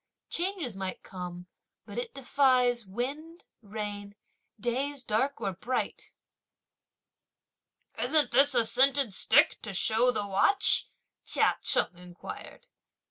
Changes 0.31 0.75
might 0.75 1.03
come, 1.03 1.45
but 1.85 1.99
it 1.99 2.11
defies 2.15 2.87
wind, 2.87 3.43
rain, 3.61 4.15
days 4.59 5.03
dark 5.03 5.39
or 5.39 5.53
bright! 5.53 6.11
"Isn't 7.99 8.31
this 8.31 8.55
a 8.55 8.65
scented 8.65 9.13
stick 9.13 9.61
to 9.61 9.75
show 9.75 10.09
the 10.09 10.25
watch?" 10.25 10.89
Chia 11.23 11.59
Cheng 11.61 11.95
inquired. 11.97 12.65